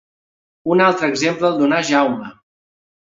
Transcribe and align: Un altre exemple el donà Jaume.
Un 0.75 0.81
altre 0.85 1.09
exemple 1.15 1.47
el 1.51 1.59
donà 1.63 1.83
Jaume. 1.91 2.33